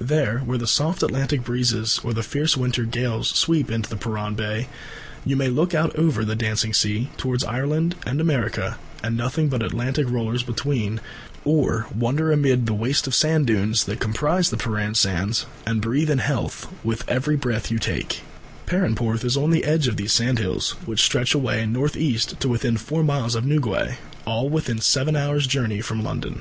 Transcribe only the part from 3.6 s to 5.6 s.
in to Perran Bay, you may